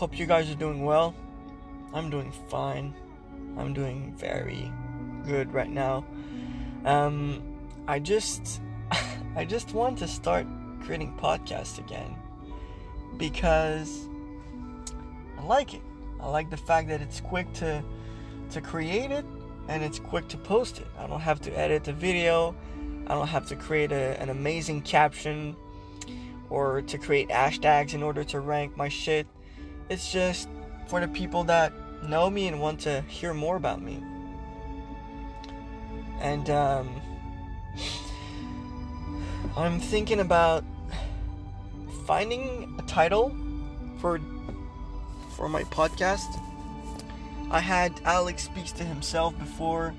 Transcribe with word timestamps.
Hope 0.00 0.18
you 0.18 0.24
guys 0.24 0.50
are 0.50 0.54
doing 0.54 0.82
well. 0.82 1.14
I'm 1.92 2.08
doing 2.08 2.32
fine. 2.48 2.94
I'm 3.58 3.74
doing 3.74 4.14
very 4.16 4.72
good 5.26 5.52
right 5.52 5.68
now. 5.68 6.06
Um, 6.86 7.42
I 7.86 7.98
just, 7.98 8.62
I 9.36 9.44
just 9.44 9.74
want 9.74 9.98
to 9.98 10.08
start 10.08 10.46
creating 10.82 11.18
podcasts 11.18 11.78
again 11.78 12.16
because 13.18 14.08
I 15.38 15.44
like 15.44 15.74
it. 15.74 15.82
I 16.18 16.30
like 16.30 16.48
the 16.48 16.56
fact 16.56 16.88
that 16.88 17.02
it's 17.02 17.20
quick 17.20 17.52
to 17.56 17.84
to 18.52 18.60
create 18.62 19.10
it 19.10 19.26
and 19.68 19.84
it's 19.84 19.98
quick 19.98 20.28
to 20.28 20.38
post 20.38 20.78
it. 20.78 20.86
I 20.98 21.08
don't 21.08 21.20
have 21.20 21.42
to 21.42 21.50
edit 21.50 21.84
the 21.84 21.92
video. 21.92 22.56
I 23.06 23.12
don't 23.12 23.28
have 23.28 23.46
to 23.48 23.54
create 23.54 23.92
a, 23.92 24.18
an 24.18 24.30
amazing 24.30 24.80
caption 24.80 25.54
or 26.48 26.80
to 26.80 26.96
create 26.96 27.28
hashtags 27.28 27.92
in 27.92 28.02
order 28.02 28.24
to 28.24 28.40
rank 28.40 28.78
my 28.78 28.88
shit. 28.88 29.26
It's 29.90 30.12
just 30.12 30.48
for 30.86 31.00
the 31.00 31.08
people 31.08 31.42
that 31.44 31.72
know 32.08 32.30
me 32.30 32.46
and 32.46 32.60
want 32.60 32.78
to 32.80 33.02
hear 33.08 33.34
more 33.34 33.56
about 33.56 33.82
me. 33.82 34.00
And 36.20 36.48
um, 36.48 36.88
I'm 39.56 39.80
thinking 39.80 40.20
about 40.20 40.64
finding 42.06 42.72
a 42.78 42.82
title 42.82 43.34
for 43.98 44.20
for 45.36 45.48
my 45.48 45.64
podcast. 45.64 46.40
I 47.50 47.58
had 47.58 48.00
Alex 48.04 48.44
speaks 48.44 48.70
to 48.72 48.84
himself 48.84 49.36
before. 49.40 49.92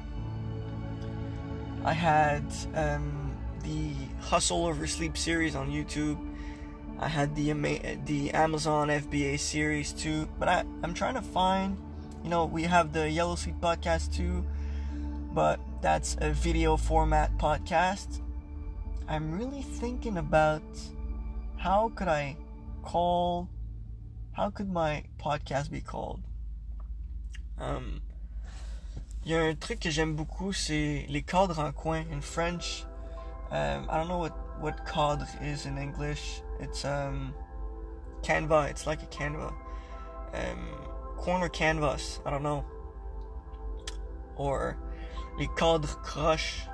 I 1.83 1.91
had 1.91 2.45
um, 2.75 3.35
the 3.63 3.91
Hustle 4.21 4.66
Over 4.67 4.88
Sleep 4.88 5.17
series 5.17 5.53
on 5.53 5.69
YouTube. 5.69 6.30
I 7.02 7.07
had 7.07 7.35
the 7.35 7.52
the 8.05 8.30
Amazon 8.30 8.89
FBA 8.89 9.39
series 9.39 9.91
too, 9.91 10.30
but 10.38 10.47
I 10.47 10.63
I'm 10.83 10.94
trying 10.94 11.16
to 11.16 11.21
find, 11.23 11.75
you 12.23 12.30
know, 12.30 12.45
we 12.45 12.61
have 12.63 12.94
the 12.94 13.09
Yellow 13.09 13.35
Suite 13.35 13.59
podcast 13.59 14.13
too, 14.13 14.45
but 15.33 15.59
that's 15.81 16.16
a 16.22 16.31
video 16.31 16.77
format 16.77 17.35
podcast. 17.39 18.22
I'm 19.07 19.31
really 19.31 19.63
thinking 19.63 20.17
about 20.17 20.61
how 21.57 21.91
could 21.95 22.07
I 22.07 22.38
call 22.83 23.49
how 24.33 24.52
could 24.52 24.72
my 24.72 25.03
podcast 25.19 25.72
be 25.72 25.81
called? 25.81 26.22
Um, 27.59 28.02
il 29.25 29.31
y 29.31 29.35
a 29.35 29.49
un 29.49 29.55
truc 29.55 29.79
que 29.79 29.89
j'aime 29.89 30.16
beaucoup, 30.16 30.53
c'est 30.53 31.07
les 31.09 31.23
cadres 31.23 31.59
en 31.59 31.72
coin 31.72 32.05
in 32.11 32.22
French. 32.22 32.85
Um, 33.49 33.88
I 33.89 33.97
don't 33.97 34.07
know 34.07 34.19
what 34.19 34.38
what 34.59 34.85
cadre 34.85 35.27
is 35.41 35.66
in 35.66 35.79
English. 35.79 36.44
It's 36.61 36.85
um 36.85 37.33
canva. 38.21 38.69
It's 38.69 38.85
like 38.85 39.01
a 39.01 39.07
canva. 39.07 39.53
Um, 40.33 40.69
corner 41.17 41.49
canvas. 41.49 42.19
I 42.25 42.29
don't 42.29 42.43
know. 42.43 42.63
Or 44.37 44.77
les 45.37 45.47
cadres 45.57 45.95
croches 46.03 46.67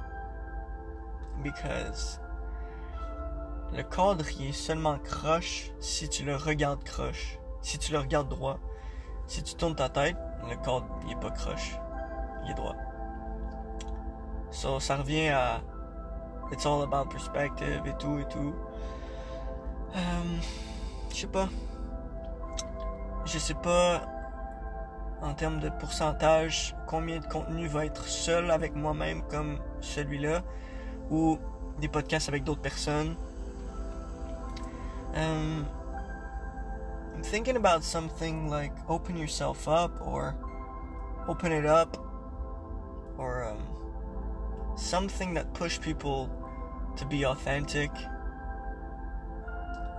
because 1.44 2.20
le 3.74 3.84
cadre 3.84 4.26
il 4.40 4.50
est 4.50 4.54
seulement 4.54 4.98
croche 5.04 5.72
si 5.80 6.08
tu 6.10 6.24
le 6.24 6.36
regardes 6.36 6.84
croche. 6.84 7.40
Si 7.62 7.78
tu 7.78 7.92
le 7.94 8.00
regardes 8.00 8.30
droit. 8.30 8.60
Si 9.26 9.44
tu 9.44 9.56
tournes 9.56 9.76
ta 9.76 9.90
tête, 9.90 10.16
le 10.50 10.56
cadre 10.58 10.88
il 11.06 11.14
est 11.14 11.20
pas 11.20 11.32
croche. 11.32 11.78
Il 12.44 12.52
est 12.52 12.56
droit. 12.56 12.76
So 14.52 14.80
ça 14.80 14.98
revient 14.98 15.30
à 15.30 15.62
It's 16.52 16.66
all 16.66 16.82
about 16.82 17.10
perspective 17.10 17.82
et 17.86 17.94
tout 18.00 18.20
et 18.20 18.28
tout. 18.30 18.54
Euh, 19.96 20.00
je 21.10 21.16
sais 21.16 21.28
pas. 21.28 21.50
Je 23.26 23.38
sais 23.38 23.54
pas 23.56 24.04
en 25.22 25.34
termes 25.34 25.60
de 25.60 25.70
pourcentage 25.70 26.76
combien 26.86 27.20
de 27.20 27.26
contenu 27.26 27.68
va 27.68 27.86
être 27.86 28.06
seul 28.06 28.52
avec 28.52 28.76
moi-même 28.76 29.24
comme 29.24 29.58
celui-là 29.82 30.44
ou 31.10 31.38
des 31.80 31.88
podcasts 31.88 32.30
avec 32.30 32.44
d'autres 32.44 32.62
personnes. 32.62 33.16
Um, 35.16 35.66
I'm 37.16 37.24
thinking 37.24 37.56
about 37.56 37.84
something 37.84 38.50
like 38.50 38.74
open 38.88 39.18
yourself 39.18 39.68
up 39.68 39.92
or 40.06 40.36
open 41.28 41.52
it 41.52 41.66
up 41.66 41.98
or 43.18 43.44
um, 43.44 44.78
something 44.78 45.34
that 45.34 45.54
push 45.54 45.80
people 45.80 46.30
to 46.96 47.06
be 47.06 47.26
authentic 47.26 47.90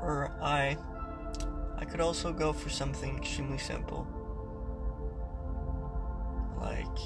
or 0.03 0.31
I 0.41 0.76
I 1.78 1.84
could 1.84 2.00
also 2.00 2.32
go 2.32 2.53
for 2.53 2.70
something 2.70 3.16
extremely 3.16 3.59
simple. 3.59 4.06
Like 6.60 6.98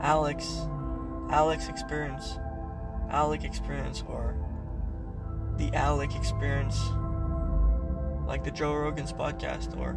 Alex 0.00 0.66
Alex 1.30 1.68
experience 1.68 2.36
Alec 3.10 3.44
experience 3.44 4.02
or 4.08 4.34
the 5.56 5.74
Alec 5.74 6.14
experience. 6.16 6.80
Like 8.26 8.44
the 8.44 8.50
Joe 8.50 8.74
Rogan's 8.74 9.12
podcast 9.12 9.78
or 9.78 9.96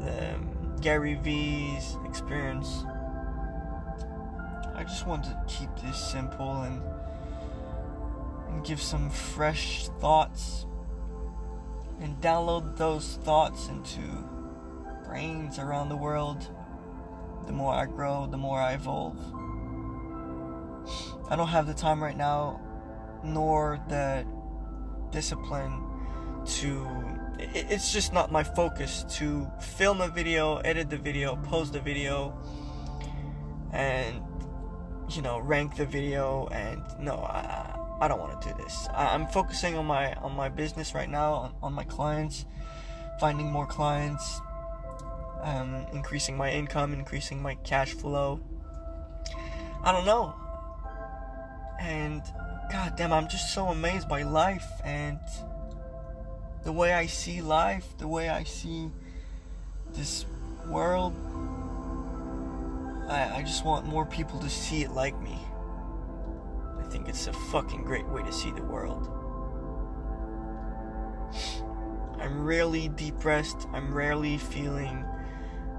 the 0.00 0.34
um, 0.34 0.76
Gary 0.80 1.14
V's 1.14 1.98
experience. 2.06 2.84
I 4.74 4.84
just 4.84 5.06
want 5.06 5.24
to 5.24 5.42
keep 5.46 5.68
this 5.82 5.98
simple 5.98 6.62
and 6.62 6.82
and 8.48 8.64
give 8.64 8.80
some 8.80 9.10
fresh 9.10 9.88
thoughts 10.00 10.64
and 12.00 12.20
download 12.20 12.76
those 12.76 13.18
thoughts 13.22 13.68
into 13.68 14.00
brains 15.04 15.58
around 15.58 15.88
the 15.88 15.96
world. 15.96 16.48
The 17.46 17.52
more 17.52 17.72
I 17.72 17.86
grow, 17.86 18.26
the 18.30 18.36
more 18.36 18.60
I 18.60 18.74
evolve. 18.74 19.18
I 21.30 21.36
don't 21.36 21.48
have 21.48 21.66
the 21.66 21.74
time 21.74 22.02
right 22.02 22.16
now, 22.16 22.60
nor 23.24 23.80
the 23.88 24.24
discipline 25.10 25.82
to. 26.46 26.86
It's 27.38 27.92
just 27.92 28.12
not 28.12 28.32
my 28.32 28.42
focus 28.42 29.04
to 29.18 29.48
film 29.60 30.00
a 30.00 30.08
video, 30.08 30.56
edit 30.58 30.90
the 30.90 30.98
video, 30.98 31.36
post 31.36 31.72
the 31.72 31.80
video, 31.80 32.36
and 33.72 34.22
you 35.10 35.22
know 35.22 35.38
rank 35.38 35.76
the 35.76 35.86
video. 35.86 36.48
And 36.48 36.82
no, 37.00 37.16
I, 37.16 37.67
I 38.00 38.06
don't 38.06 38.20
want 38.20 38.40
to 38.40 38.48
do 38.48 38.54
this. 38.62 38.88
I, 38.94 39.14
am 39.14 39.26
focusing 39.26 39.76
on 39.76 39.86
my 39.86 40.14
on 40.14 40.36
my 40.36 40.48
business 40.48 40.94
right 40.94 41.08
now, 41.08 41.32
on, 41.32 41.54
on 41.62 41.72
my 41.72 41.84
clients, 41.84 42.44
finding 43.18 43.50
more 43.50 43.66
clients, 43.66 44.40
um, 45.42 45.84
increasing 45.92 46.36
my 46.36 46.50
income, 46.50 46.92
increasing 46.92 47.42
my 47.42 47.56
cash 47.56 47.92
flow. 47.92 48.40
I 49.82 49.90
don't 49.90 50.06
know. 50.06 50.34
And 51.80 52.22
god 52.70 52.94
damn, 52.96 53.12
I'm 53.12 53.28
just 53.28 53.52
so 53.52 53.66
amazed 53.66 54.08
by 54.08 54.22
life 54.22 54.68
and 54.84 55.18
the 56.62 56.72
way 56.72 56.92
I 56.92 57.06
see 57.06 57.40
life, 57.40 57.96
the 57.98 58.06
way 58.06 58.28
I 58.28 58.44
see 58.44 58.90
this 59.92 60.24
world. 60.68 61.14
I, 63.08 63.38
I 63.38 63.42
just 63.42 63.64
want 63.64 63.86
more 63.86 64.06
people 64.06 64.38
to 64.40 64.50
see 64.50 64.82
it 64.82 64.90
like 64.90 65.20
me 65.20 65.38
think 66.90 67.08
it's 67.08 67.26
a 67.26 67.32
fucking 67.32 67.84
great 67.84 68.06
way 68.08 68.22
to 68.22 68.32
see 68.32 68.50
the 68.50 68.62
world. 68.62 69.10
I'm 72.20 72.44
rarely 72.44 72.88
depressed. 72.88 73.68
I'm 73.72 73.94
rarely 73.94 74.38
feeling 74.38 75.04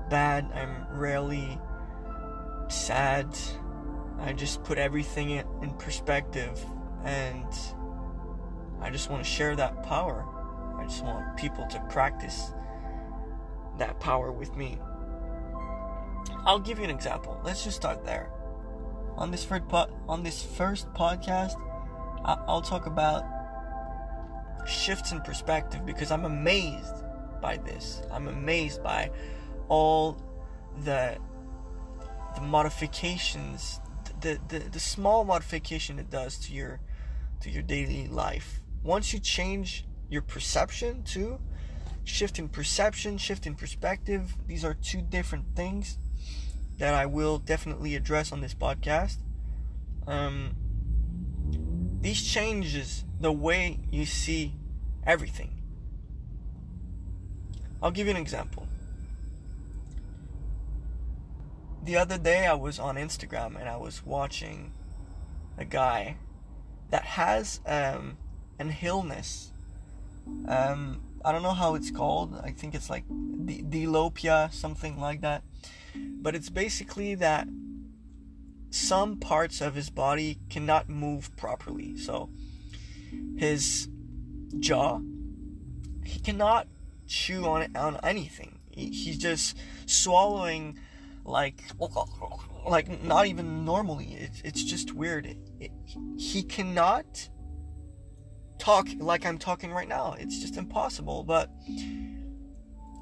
bad. 0.10 0.50
I'm 0.54 0.98
rarely 0.98 1.60
sad. 2.70 3.38
I 4.20 4.34
just 4.34 4.64
put 4.64 4.78
everything 4.78 5.32
in 5.32 5.74
perspective 5.78 6.64
and 7.04 7.48
I 8.82 8.90
just 8.90 9.10
want 9.10 9.24
to 9.24 9.30
share 9.30 9.56
that 9.56 9.84
power. 9.84 10.26
I 10.78 10.84
just 10.84 11.04
want 11.04 11.38
people 11.38 11.66
to 11.68 11.80
practice 11.90 12.54
that 13.78 14.00
power 14.00 14.32
with 14.32 14.56
me. 14.56 14.78
I'll 16.46 16.60
give 16.60 16.78
you 16.80 16.86
an 16.86 16.90
example. 16.90 17.40
Let's 17.44 17.64
just 17.64 17.76
start 17.78 18.06
there 18.06 18.32
on 19.20 19.32
this 19.32 19.44
first 19.44 19.68
po- 19.68 19.92
on 20.08 20.24
this 20.24 20.42
first 20.42 20.92
podcast, 20.94 21.56
I- 22.26 22.42
I'll 22.48 22.62
talk 22.62 22.86
about 22.88 23.24
shifts 24.66 25.12
in 25.12 25.22
perspective 25.22 25.86
because 25.86 26.10
I'm 26.12 26.26
amazed 26.26 27.04
by 27.42 27.58
this. 27.58 28.02
I'm 28.12 28.28
amazed 28.28 28.82
by 28.82 29.12
all 29.68 30.18
the 30.84 31.18
the 32.36 32.42
modifications, 32.42 33.80
the, 34.22 34.40
the 34.48 34.60
the 34.60 34.80
small 34.80 35.26
modification 35.26 36.00
it 36.00 36.10
does 36.10 36.38
to 36.46 36.54
your 36.54 36.80
to 37.42 37.50
your 37.50 37.64
daily 37.64 38.08
life. 38.08 38.62
Once 38.84 39.14
you 39.14 39.20
change 39.20 39.86
your 40.10 40.22
perception 40.22 41.04
too, 41.04 41.40
shift 42.06 42.40
in 42.40 42.48
perception, 42.48 43.18
shift 43.18 43.46
in 43.46 43.56
perspective, 43.56 44.36
these 44.48 44.64
are 44.64 44.74
two 44.74 45.02
different 45.02 45.56
things 45.56 45.98
that 46.80 46.94
I 46.94 47.06
will 47.06 47.38
definitely 47.38 47.96
address 47.96 48.32
on 48.32 48.42
this 48.42 48.54
podcast. 48.54 49.18
Um, 50.08 50.56
these 52.02 52.26
changes 52.26 53.04
the 53.20 53.32
way 53.32 53.80
you 53.92 54.06
see 54.06 54.56
everything. 55.06 55.62
I'll 57.82 57.92
give 57.92 58.08
you 58.08 58.12
an 58.12 58.18
example. 58.18 58.68
The 61.84 61.98
other 61.98 62.18
day 62.18 62.46
I 62.46 62.54
was 62.54 62.80
on 62.80 62.96
Instagram 62.96 63.60
and 63.60 63.70
I 63.70 63.78
was 63.78 64.06
watching 64.06 64.74
a 65.58 65.66
guy 65.66 66.18
that 66.92 67.04
has 67.04 67.60
um, 67.66 68.18
an 68.58 68.76
illness. 68.82 69.52
Um, 70.48 71.02
I 71.26 71.32
don't 71.32 71.44
know 71.44 71.54
how 71.54 71.76
it's 71.76 71.92
called. 71.92 72.40
I 72.44 72.52
think 72.52 72.76
it's 72.76 72.90
like 72.90 73.04
the 73.10 73.64
diplopia, 73.64 74.52
something 74.54 75.00
like 75.00 75.22
that. 75.22 75.44
But 75.96 76.36
it's 76.36 76.50
basically 76.50 77.16
that 77.16 77.48
some 78.72 79.18
parts 79.18 79.62
of 79.62 79.76
his 79.76 79.90
body 79.90 80.40
cannot 80.50 80.90
move 80.90 81.36
properly. 81.36 81.98
So 81.98 82.30
his 83.38 83.90
jaw, 84.60 85.00
he 86.06 86.20
cannot 86.20 86.68
chew 87.08 87.46
on 87.46 87.76
on 87.76 88.00
anything. 88.04 88.60
He, 88.70 88.90
he's 88.90 89.18
just 89.18 89.58
swallowing 89.86 90.78
like 91.26 91.64
like 92.68 93.04
not 93.04 93.28
even 93.28 93.66
normally. 93.66 94.14
It's 94.14 94.42
it's 94.42 94.64
just 94.64 94.94
weird. 94.94 95.26
It, 95.26 95.38
it, 95.60 95.72
he 96.18 96.44
cannot 96.44 97.30
talk 98.60 98.88
like 98.98 99.26
I'm 99.26 99.38
talking 99.38 99.72
right 99.72 99.88
now. 99.88 100.16
It's 100.20 100.40
just 100.40 100.58
impossible. 100.58 101.24
But 101.24 101.50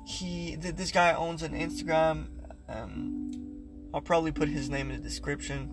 he, 0.06 0.56
this 0.56 0.92
guy 0.92 1.14
owns 1.14 1.44
an 1.44 1.52
Instagram. 1.52 2.28
Um, 2.70 3.32
I'll 3.94 4.02
probably 4.02 4.32
put 4.32 4.50
his 4.50 4.70
name 4.70 4.92
in 4.92 4.98
the 4.98 5.04
description. 5.04 5.72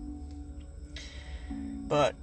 But 1.87 2.15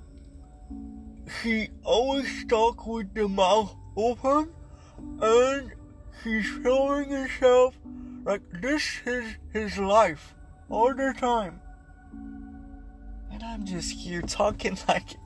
he 1.43 1.69
always 1.85 2.45
talk 2.47 2.87
with 2.87 3.15
the 3.15 3.29
mouth 3.29 3.75
open, 3.97 4.51
and 5.21 5.73
he's 6.25 6.45
showing 6.63 7.11
himself 7.11 7.79
like 8.25 8.43
this 8.61 9.01
is 9.07 9.37
his 9.53 9.79
life 9.79 10.35
all 10.69 10.95
the 10.95 11.15
time. 11.17 11.61
And 13.31 13.43
I'm 13.43 13.65
just 13.65 13.93
here 13.93 14.23
talking 14.23 14.79
like 14.89 15.17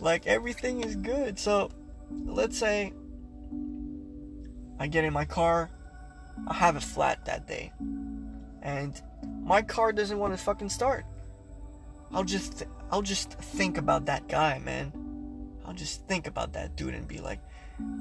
like 0.00 0.26
everything 0.26 0.82
is 0.82 0.96
good. 0.96 1.38
So 1.38 1.70
let's 2.10 2.58
say 2.58 2.92
I 4.78 4.86
get 4.86 5.04
in 5.04 5.12
my 5.12 5.24
car, 5.24 5.70
I 6.46 6.54
have 6.54 6.76
a 6.76 6.80
flat 6.80 7.24
that 7.24 7.46
day, 7.46 7.72
and 8.66 9.00
my 9.44 9.62
car 9.62 9.92
doesn't 9.92 10.18
want 10.18 10.36
to 10.36 10.36
fucking 10.36 10.68
start. 10.68 11.06
I'll 12.12 12.24
just 12.24 12.58
th- 12.58 12.70
I'll 12.90 13.02
just 13.02 13.32
think 13.32 13.78
about 13.78 14.06
that 14.06 14.28
guy, 14.28 14.58
man. 14.58 14.92
I'll 15.64 15.72
just 15.72 16.06
think 16.08 16.26
about 16.26 16.52
that 16.54 16.74
dude 16.74 16.94
and 16.94 17.06
be 17.06 17.18
like, 17.18 17.40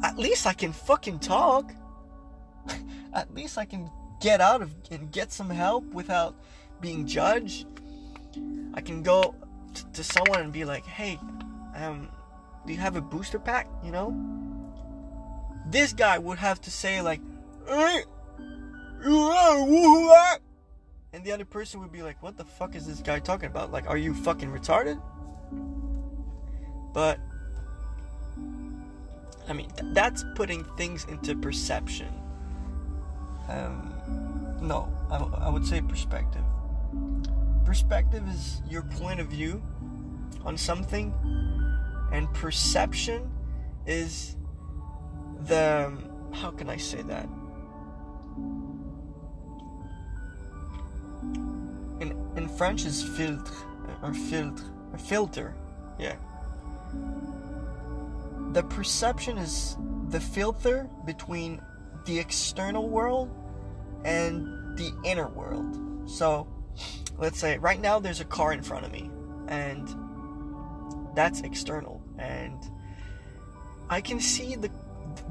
at 0.03 0.17
least 0.17 0.47
I 0.47 0.53
can 0.53 0.73
fucking 0.73 1.19
talk. 1.19 1.71
at 3.13 3.31
least 3.33 3.59
I 3.59 3.65
can 3.65 3.91
get 4.19 4.41
out 4.41 4.63
of 4.63 4.73
and 4.89 5.11
get 5.11 5.31
some 5.31 5.51
help 5.51 5.85
without 5.93 6.35
being 6.81 7.05
judged. 7.05 7.67
I 8.73 8.81
can 8.81 9.03
go 9.03 9.35
t- 9.75 9.83
to 9.93 10.03
someone 10.03 10.41
and 10.41 10.51
be 10.51 10.65
like, 10.65 10.85
"Hey, 10.85 11.19
um, 11.75 12.09
do 12.65 12.73
you 12.73 12.79
have 12.79 12.95
a 12.95 13.01
booster 13.01 13.37
pack?" 13.37 13.67
You 13.83 13.91
know. 13.91 14.07
This 15.67 15.93
guy 15.93 16.17
would 16.17 16.39
have 16.39 16.59
to 16.61 16.71
say 16.71 17.01
like, 17.01 17.21
"Hey, 17.67 18.03
and 21.15 21.23
the 21.23 21.31
other 21.31 21.45
person 21.45 21.79
would 21.79 21.93
be 21.93 22.03
like, 22.03 22.21
"What 22.21 22.35
the 22.35 22.43
fuck 22.43 22.75
is 22.75 22.85
this 22.85 22.99
guy 22.99 23.19
talking 23.19 23.47
about? 23.47 23.71
Like, 23.71 23.87
are 23.87 23.97
you 23.97 24.13
fucking 24.13 24.51
retarded?" 24.51 25.01
But 26.93 27.19
I 29.47 29.53
mean, 29.53 29.69
th- 29.77 29.93
that's 29.93 30.25
putting 30.35 30.65
things 30.75 31.05
into 31.05 31.35
perception. 31.37 32.13
Um, 33.47 33.93
no, 34.61 34.91
I, 35.09 35.19
w- 35.19 35.37
I 35.37 35.49
would 35.49 35.65
say 35.65 35.81
perspective. 35.81 36.43
Perspective 37.63 38.27
is 38.27 38.61
your 38.69 38.81
point 38.81 39.21
of 39.21 39.27
view 39.27 39.63
on 40.43 40.57
something, 40.57 41.13
and 42.11 42.31
perception 42.33 43.31
is 43.85 44.35
the. 45.47 45.97
How 46.33 46.51
can 46.51 46.69
I 46.69 46.75
say 46.75 47.01
that? 47.03 47.29
In, 52.35 52.47
French 52.47 52.85
is 52.85 53.03
filtre 53.03 53.53
or 54.01 54.13
filtre, 54.13 54.63
or 54.91 54.99
filter, 54.99 55.55
yeah. 55.97 56.15
The 58.51 58.63
perception 58.63 59.37
is 59.37 59.77
the 60.09 60.19
filter 60.19 60.89
between 61.05 61.61
the 62.05 62.19
external 62.19 62.87
world 62.87 63.29
and 64.03 64.77
the 64.77 64.91
inner 65.03 65.27
world. 65.27 66.09
So, 66.09 66.47
let's 67.17 67.39
say 67.39 67.57
right 67.57 67.81
now 67.81 67.99
there's 67.99 68.19
a 68.21 68.25
car 68.25 68.53
in 68.53 68.61
front 68.61 68.85
of 68.85 68.91
me, 68.91 69.09
and 69.47 69.87
that's 71.15 71.41
external, 71.41 72.01
and 72.17 72.59
I 73.89 74.01
can 74.01 74.19
see 74.19 74.55
the 74.55 74.69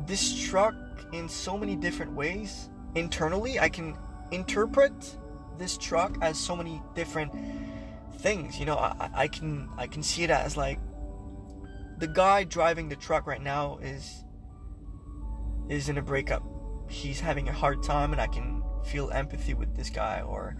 this 0.06 0.48
truck 0.48 0.74
in 1.12 1.28
so 1.28 1.56
many 1.56 1.76
different 1.76 2.12
ways. 2.12 2.70
Internally, 2.94 3.58
I 3.60 3.68
can 3.68 3.96
interpret 4.30 5.16
this 5.58 5.76
truck 5.76 6.16
as 6.20 6.38
so 6.38 6.56
many 6.56 6.82
different 6.94 7.32
things. 8.18 8.58
You 8.58 8.66
know, 8.66 8.76
I, 8.76 9.10
I 9.14 9.28
can 9.28 9.68
I 9.76 9.86
can 9.86 10.02
see 10.02 10.22
it 10.22 10.30
as 10.30 10.56
like 10.56 10.78
the 11.98 12.08
guy 12.08 12.44
driving 12.44 12.88
the 12.88 12.96
truck 12.96 13.26
right 13.26 13.42
now 13.42 13.78
is 13.82 14.24
is 15.68 15.88
in 15.88 15.98
a 15.98 16.02
breakup. 16.02 16.42
He's 16.88 17.20
having 17.20 17.48
a 17.48 17.52
hard 17.52 17.82
time, 17.82 18.12
and 18.12 18.20
I 18.20 18.26
can 18.26 18.62
feel 18.84 19.10
empathy 19.10 19.54
with 19.54 19.74
this 19.74 19.90
guy. 19.90 20.20
Or 20.20 20.56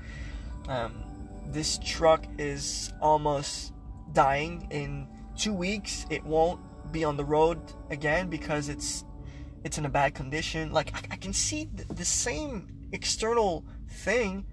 um, 0.69 1.05
this 1.47 1.79
truck 1.85 2.25
is 2.38 2.93
almost 3.00 3.73
dying 4.12 4.66
in 4.71 5.09
two 5.37 5.52
weeks. 5.52 6.07
It 6.11 6.25
won't 6.25 6.61
be 6.92 7.04
on 7.04 7.16
the 7.16 7.25
road 7.25 7.61
again 7.90 8.28
because 8.28 8.69
it's 8.69 9.04
it's 9.64 9.78
in 9.78 9.87
a 9.87 9.90
bad 9.90 10.14
condition. 10.14 10.73
Like 10.73 10.95
I, 10.95 11.14
I 11.14 11.16
can 11.16 11.33
see 11.33 11.69
the, 11.75 11.92
the 11.95 12.04
same 12.04 12.69
external 12.92 13.64
thing 13.88 14.47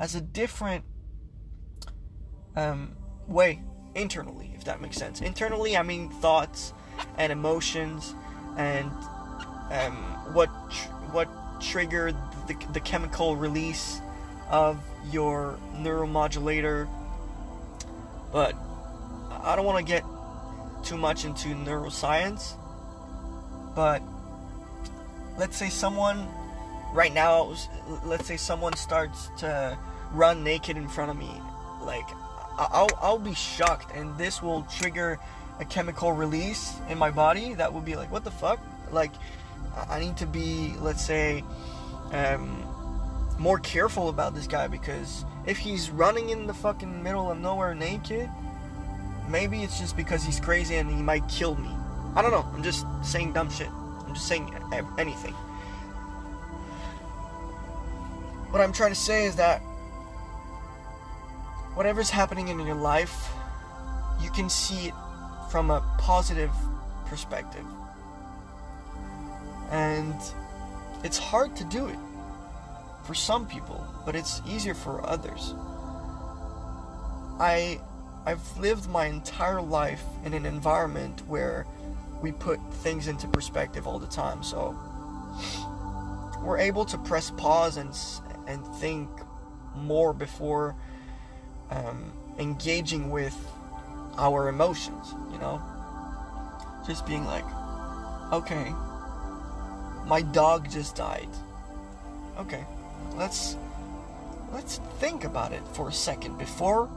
as 0.00 0.14
a 0.14 0.20
different 0.20 0.82
um, 2.56 2.96
way 3.28 3.62
internally, 3.94 4.52
if 4.56 4.64
that 4.64 4.80
makes 4.80 4.96
sense. 4.96 5.20
Internally, 5.20 5.76
I 5.76 5.82
mean 5.82 6.08
thoughts 6.08 6.72
and 7.18 7.30
emotions 7.30 8.14
and 8.56 8.90
um, 9.70 9.94
what 10.32 10.48
tr- 10.70 10.88
what 11.12 11.28
triggered 11.60 12.16
the, 12.48 12.56
the 12.72 12.80
chemical 12.80 13.36
release 13.36 14.00
of 14.48 14.82
your 15.12 15.58
neuromodulator. 15.74 16.88
But 18.32 18.56
I 19.30 19.54
don't 19.54 19.66
want 19.66 19.86
to 19.86 19.92
get 19.92 20.04
too 20.82 20.96
much 20.96 21.24
into 21.24 21.48
neuroscience. 21.48 22.54
But 23.76 24.02
let's 25.38 25.56
say 25.56 25.68
someone 25.68 26.26
right 26.92 27.12
now, 27.12 27.54
let's 28.04 28.26
say 28.26 28.36
someone 28.36 28.74
starts 28.74 29.30
to 29.38 29.78
run 30.12 30.42
naked 30.42 30.76
in 30.76 30.88
front 30.88 31.10
of 31.10 31.16
me, 31.16 31.30
like 31.82 32.08
I'll 32.58 32.90
I'll 33.00 33.18
be 33.18 33.34
shocked, 33.34 33.94
and 33.94 34.16
this 34.18 34.42
will 34.42 34.62
trigger 34.64 35.18
a 35.58 35.64
chemical 35.64 36.12
release 36.12 36.74
in 36.88 36.98
my 36.98 37.10
body 37.10 37.54
that 37.54 37.72
will 37.72 37.80
be 37.80 37.94
like, 37.94 38.10
what 38.10 38.24
the 38.24 38.30
fuck? 38.30 38.60
Like, 38.90 39.12
I 39.88 40.00
need 40.00 40.16
to 40.16 40.26
be, 40.26 40.74
let's 40.80 41.04
say, 41.04 41.44
um, 42.12 42.64
more 43.38 43.58
careful 43.58 44.08
about 44.08 44.34
this 44.34 44.46
guy 44.46 44.66
because 44.66 45.24
if 45.46 45.58
he's 45.58 45.90
running 45.90 46.30
in 46.30 46.46
the 46.46 46.54
fucking 46.54 47.02
middle 47.02 47.30
of 47.30 47.38
nowhere 47.38 47.74
naked, 47.74 48.28
maybe 49.28 49.62
it's 49.62 49.78
just 49.78 49.96
because 49.96 50.24
he's 50.24 50.40
crazy 50.40 50.76
and 50.76 50.90
he 50.90 51.02
might 51.02 51.26
kill 51.28 51.54
me. 51.56 51.70
I 52.16 52.22
don't 52.22 52.32
know. 52.32 52.46
I'm 52.54 52.62
just 52.62 52.84
saying 53.02 53.32
dumb 53.32 53.50
shit. 53.50 53.68
I'm 53.68 54.14
just 54.14 54.26
saying 54.26 54.52
anything. 54.98 55.34
What 58.50 58.60
I'm 58.60 58.72
trying 58.72 58.90
to 58.90 58.98
say 58.98 59.26
is 59.26 59.36
that 59.36 59.60
whatever's 61.74 62.10
happening 62.10 62.48
in 62.48 62.58
your 62.58 62.74
life, 62.74 63.30
you 64.20 64.30
can 64.30 64.50
see 64.50 64.88
it 64.88 64.94
from 65.50 65.70
a 65.70 65.80
positive 65.98 66.50
perspective. 67.06 67.64
And 69.70 70.14
it's 71.04 71.16
hard 71.16 71.54
to 71.56 71.64
do 71.64 71.86
it 71.86 71.98
for 73.04 73.14
some 73.14 73.46
people, 73.46 73.86
but 74.04 74.16
it's 74.16 74.42
easier 74.48 74.74
for 74.74 75.06
others. 75.06 75.54
I 77.38 77.80
I've 78.26 78.58
lived 78.58 78.88
my 78.88 79.06
entire 79.06 79.62
life 79.62 80.02
in 80.24 80.34
an 80.34 80.44
environment 80.44 81.22
where 81.26 81.66
we 82.20 82.32
put 82.32 82.60
things 82.74 83.08
into 83.08 83.26
perspective 83.28 83.86
all 83.86 83.98
the 83.98 84.06
time. 84.06 84.42
So 84.42 84.78
we're 86.42 86.58
able 86.58 86.84
to 86.86 86.98
press 86.98 87.30
pause 87.30 87.76
and 87.76 87.94
and 88.50 88.66
think 88.76 89.08
more 89.74 90.12
before 90.12 90.74
um, 91.70 92.12
engaging 92.38 93.10
with 93.10 93.36
our 94.18 94.48
emotions, 94.48 95.14
you 95.32 95.38
know? 95.38 95.62
Just 96.86 97.06
being 97.06 97.24
like, 97.24 97.44
okay, 98.32 98.72
my 100.06 100.22
dog 100.22 100.70
just 100.70 100.96
died. 100.96 101.28
Okay, 102.38 102.64
let's 103.16 103.56
let's 104.52 104.78
think 104.98 105.24
about 105.24 105.52
it 105.52 105.62
for 105.74 105.88
a 105.88 105.92
second 105.92 106.36
before 106.38 106.88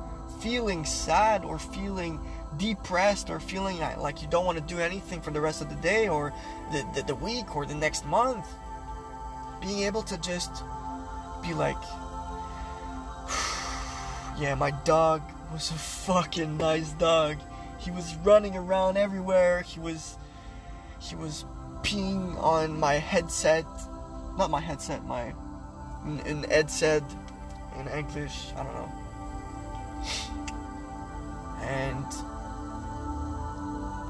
feeling 0.41 0.83
sad 0.83 1.45
or 1.45 1.59
feeling 1.59 2.19
depressed 2.57 3.29
or 3.29 3.39
feeling 3.39 3.79
like 3.99 4.21
you 4.21 4.27
don't 4.27 4.45
want 4.45 4.57
to 4.57 4.63
do 4.73 4.79
anything 4.79 5.21
for 5.21 5.31
the 5.31 5.41
rest 5.41 5.61
of 5.61 5.69
the 5.69 5.75
day 5.75 6.07
or 6.07 6.33
the, 6.71 6.85
the, 6.95 7.03
the 7.03 7.15
week 7.15 7.55
or 7.55 7.65
the 7.65 7.75
next 7.75 8.05
month. 8.05 8.45
Being 9.61 9.83
able 9.83 10.03
to 10.03 10.17
just 10.17 10.51
be 11.43 11.53
like, 11.53 11.77
yeah, 14.39 14.55
my 14.55 14.71
dog 14.83 15.21
was 15.51 15.69
a 15.71 15.75
fucking 15.75 16.57
nice 16.57 16.91
dog. 16.93 17.37
He 17.77 17.91
was 17.91 18.15
running 18.23 18.55
around 18.55 18.97
everywhere. 18.97 19.61
He 19.61 19.79
was 19.79 20.17
he 20.99 21.15
was 21.15 21.45
peeing 21.81 22.41
on 22.41 22.79
my 22.79 22.93
headset. 22.93 23.65
Not 24.37 24.49
my 24.49 24.61
headset, 24.61 25.05
my 25.05 25.33
an 26.05 26.45
Ed 26.49 26.69
said 26.69 27.03
in 27.79 27.87
English, 27.87 28.51
I 28.55 28.63
don't 28.63 28.73
know. 28.73 28.91
And 31.63 32.05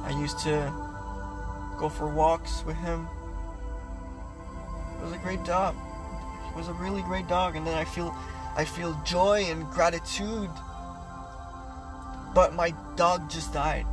I 0.03 0.09
used 0.19 0.39
to 0.39 0.73
go 1.77 1.87
for 1.87 2.07
walks 2.07 2.63
with 2.65 2.75
him. 2.77 3.07
It 4.99 5.03
was 5.03 5.13
a 5.13 5.19
great 5.19 5.43
dog. 5.45 5.75
Was 6.55 6.67
a 6.67 6.73
really 6.73 7.01
great 7.01 7.27
dog 7.27 7.55
and 7.55 7.65
then 7.65 7.75
I 7.77 7.83
feel 7.83 8.15
I 8.55 8.65
feel 8.65 8.99
joy 9.05 9.45
and 9.49 9.69
gratitude. 9.71 10.49
But 12.33 12.53
my 12.53 12.73
dog 12.95 13.29
just 13.29 13.53
died. 13.53 13.85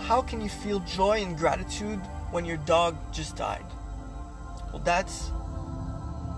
How 0.00 0.22
can 0.22 0.40
you 0.40 0.48
feel 0.48 0.80
joy 0.80 1.22
and 1.22 1.36
gratitude 1.36 2.00
when 2.30 2.44
your 2.44 2.56
dog 2.58 2.96
just 3.12 3.36
died? 3.36 3.64
Well, 4.72 4.82
that's 4.84 5.30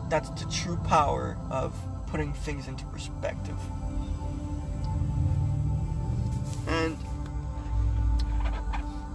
that's 0.09 0.29
the 0.31 0.51
true 0.51 0.77
power 0.77 1.37
of 1.51 1.75
putting 2.09 2.33
things 2.33 2.69
into 2.69 2.85
perspective. 2.87 3.59
And 6.69 6.97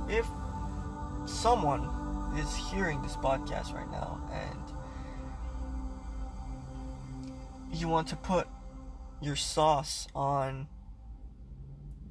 if 0.10 0.26
someone 1.26 1.84
is 2.38 2.56
hearing 2.56 3.02
this 3.02 3.16
podcast 3.16 3.74
right 3.74 3.90
now 3.92 4.20
and 4.32 4.67
you 7.78 7.88
want 7.88 8.08
to 8.08 8.16
put 8.16 8.48
your 9.22 9.36
sauce 9.36 10.08
on 10.16 10.68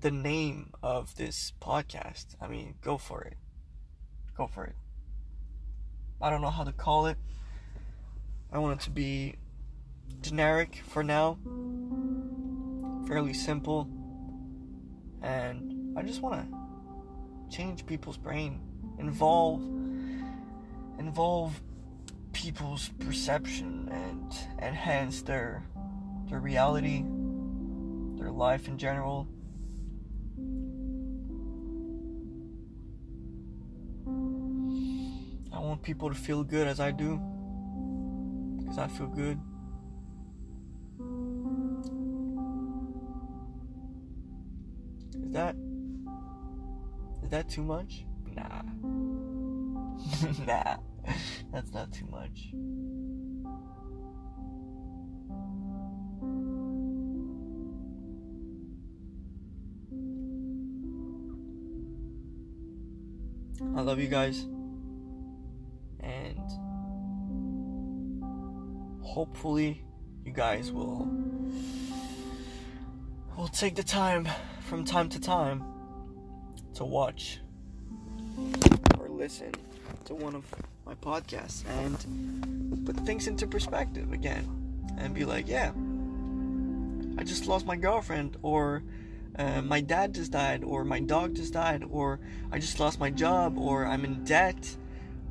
the 0.01 0.11
name 0.11 0.73
of 0.83 1.17
this 1.17 1.53
podcast, 1.61 2.37
I 2.41 2.47
mean, 2.47 2.75
go 2.83 2.99
for 2.99 3.23
it. 3.23 3.37
Go 4.37 4.47
for 4.47 4.65
it. 4.65 4.77
I 6.21 6.31
don't 6.31 6.41
know 6.41 6.51
how 6.51 6.65
to 6.65 6.73
call 6.73 7.07
it. 7.07 7.17
I 8.53 8.59
want 8.59 8.81
it 8.81 8.85
to 8.85 8.91
be 8.91 9.37
generic 10.23 10.83
for 10.87 11.03
now, 11.03 11.39
fairly 13.07 13.35
simple, 13.35 13.89
and 15.23 15.99
I 15.99 16.03
just 16.03 16.23
want 16.23 16.49
to 16.49 17.57
change 17.57 17.87
people's 17.87 18.17
brain, 18.17 18.61
involve 18.99 19.63
involve 20.99 21.61
people's 22.37 22.91
perception 23.01 23.89
and 23.91 24.37
enhance 24.63 25.23
their 25.23 25.65
their 26.29 26.39
reality, 26.39 27.03
their 28.19 28.31
life 28.31 28.69
in 28.69 28.77
general. 28.77 29.27
I 35.51 35.59
want 35.59 35.83
people 35.83 36.11
to 36.11 36.15
feel 36.15 36.45
good 36.45 36.69
as 36.69 36.79
I 36.79 36.91
do 36.91 37.19
because 38.59 38.77
I 38.77 38.89
feel 38.89 39.07
good. 39.07 39.41
Is 45.25 45.33
that 45.33 45.57
is 47.23 47.31
that 47.31 47.49
too 47.49 47.63
much? 47.63 48.05
Nah. 48.35 48.61
nah. 50.47 50.77
That's 51.53 51.73
not 51.73 51.93
too 51.93 52.07
much. 52.07 52.53
I 63.77 63.81
love 63.81 63.99
you 63.99 64.09
guys. 64.09 64.47
And 66.01 66.39
hopefully 69.03 69.83
you 70.25 70.33
guys 70.33 70.71
will 70.73 71.09
will 73.37 73.49
take 73.49 73.75
the 73.75 73.83
time 73.83 74.29
from 74.61 74.85
time 74.85 75.09
to 75.11 75.21
time 75.21 75.63
to 76.75 76.85
watch 76.85 77.41
or 78.99 79.09
listen 79.09 79.53
to 80.05 80.15
one 80.15 80.35
of 80.35 80.45
my 80.87 80.95
podcast 80.95 81.65
and 81.69 82.87
put 82.87 82.97
things 83.01 83.27
into 83.27 83.47
perspective 83.47 84.13
again 84.13 84.49
and 84.99 85.13
be 85.13 85.25
like, 85.25 85.49
yeah, 85.49 85.73
I 87.19 87.25
just 87.25 87.47
lost 87.47 87.67
my 87.67 87.77
girlfriend, 87.77 88.37
or 88.43 88.85
uh, 89.37 89.63
my 89.63 89.81
dad 89.81 90.15
just 90.15 90.31
died, 90.31 90.63
or 90.63 90.85
my 90.85 91.01
dog 91.01 91.35
just 91.35 91.55
died, 91.55 91.83
or 91.91 92.21
I 92.53 92.61
just 92.61 92.79
lost 92.79 93.01
my 93.01 93.11
job, 93.11 93.59
or 93.59 93.85
I'm 93.85 94.05
in 94.05 94.23
debt, 94.25 94.77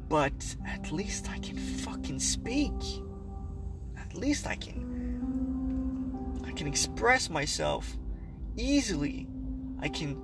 but 0.10 0.56
at 0.68 0.92
least 0.92 1.30
I 1.30 1.40
can 1.40 1.58
fucking 1.58 2.20
speak. 2.20 2.74
At 3.98 4.14
least 4.14 4.48
I 4.48 4.56
can. 4.56 4.84
I 6.46 6.52
can 6.52 6.68
express 6.68 7.30
myself 7.30 7.98
easily. 8.58 9.28
I 9.80 9.88
can. 9.88 10.22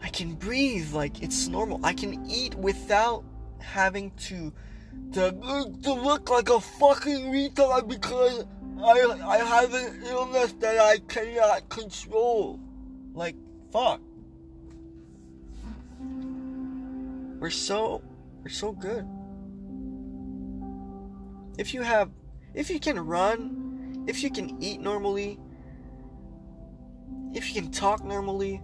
I 0.00 0.08
can 0.08 0.34
breathe 0.34 0.92
like 0.92 1.22
it's 1.22 1.48
normal. 1.48 1.80
I 1.84 1.92
can 1.92 2.28
eat 2.30 2.54
without 2.54 3.24
having 3.60 4.10
to 4.28 4.52
to, 5.12 5.30
to 5.82 5.92
look 5.92 6.28
like 6.30 6.48
a 6.50 6.60
fucking 6.60 7.32
retard 7.32 7.88
because 7.88 8.44
I 8.82 9.00
I 9.24 9.38
have 9.38 9.74
an 9.74 10.02
illness 10.06 10.52
that 10.60 10.78
I 10.78 10.98
cannot 10.98 11.68
control. 11.68 12.60
Like 13.14 13.36
fuck. 13.72 14.00
We're 17.40 17.50
so 17.50 18.02
we're 18.42 18.50
so 18.50 18.72
good. 18.72 19.06
If 21.58 21.74
you 21.74 21.82
have 21.82 22.10
if 22.54 22.70
you 22.70 22.80
can 22.80 22.98
run, 22.98 24.04
if 24.06 24.22
you 24.22 24.30
can 24.30 24.62
eat 24.62 24.80
normally, 24.80 25.38
if 27.34 27.48
you 27.48 27.60
can 27.60 27.70
talk 27.70 28.04
normally, 28.04 28.60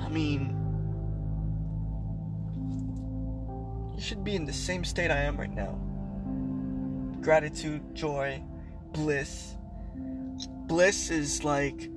I 0.00 0.08
mean 0.08 0.57
You 3.98 4.04
should 4.04 4.22
be 4.22 4.36
in 4.36 4.44
the 4.44 4.52
same 4.52 4.84
state 4.84 5.10
I 5.10 5.22
am 5.22 5.36
right 5.36 5.52
now. 5.52 5.76
Gratitude, 7.20 7.96
joy, 7.96 8.40
bliss. 8.92 9.56
Bliss 10.68 11.10
is 11.10 11.42
like, 11.42 11.90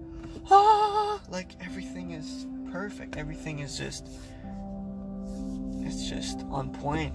ah, 0.50 1.22
like 1.30 1.52
everything 1.64 2.14
is 2.14 2.48
perfect. 2.72 3.18
Everything 3.18 3.60
is 3.60 3.78
just, 3.78 4.10
it's 5.82 6.10
just 6.10 6.40
on 6.50 6.72
point. 6.72 7.14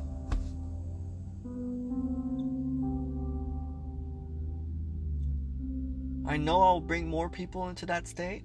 I 6.28 6.36
know 6.36 6.62
I'll 6.62 6.80
bring 6.80 7.08
more 7.08 7.28
people 7.28 7.68
into 7.68 7.86
that 7.86 8.06
state, 8.06 8.44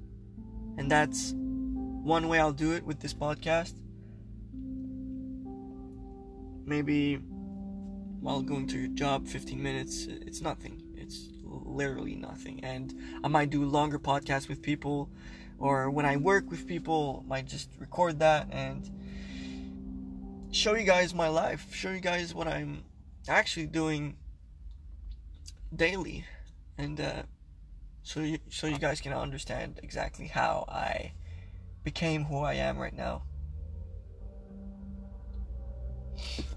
and 0.79 0.89
that's 0.89 1.35
one 1.35 2.27
way 2.27 2.39
I'll 2.39 2.51
do 2.51 2.71
it 2.71 2.83
with 2.83 2.99
this 2.99 3.13
podcast 3.13 3.75
maybe 6.71 7.15
while 8.21 8.41
going 8.41 8.65
to 8.65 8.77
your 8.79 8.87
job 9.03 9.27
15 9.27 9.61
minutes 9.61 10.07
it's 10.27 10.39
nothing. 10.39 10.81
It's 10.95 11.27
literally 11.43 12.15
nothing. 12.15 12.63
And 12.63 12.87
i 13.25 13.27
might 13.27 13.49
do 13.49 13.65
longer 13.65 13.99
podcasts 13.99 14.47
with 14.47 14.61
people 14.61 15.09
or 15.59 15.91
when 15.91 16.05
i 16.05 16.15
work 16.15 16.49
with 16.49 16.65
people 16.73 17.25
might 17.27 17.45
just 17.45 17.67
record 17.77 18.19
that 18.19 18.47
and 18.51 18.89
show 20.51 20.73
you 20.79 20.85
guys 20.85 21.13
my 21.13 21.27
life 21.27 21.61
show 21.81 21.91
you 21.91 22.03
guys 22.11 22.33
what 22.33 22.47
i'm 22.47 22.83
actually 23.27 23.67
doing 23.81 24.15
daily. 25.75 26.25
And 26.77 26.99
uh, 26.99 27.23
so 28.01 28.21
you 28.21 28.39
so 28.49 28.67
you 28.67 28.79
guys 28.87 29.01
can 29.01 29.13
understand 29.13 29.79
exactly 29.83 30.27
how 30.27 30.65
i 30.69 31.11
became 31.83 32.23
who 32.29 32.37
i 32.53 32.53
am 32.53 32.77
right 32.85 32.97
now 33.07 33.23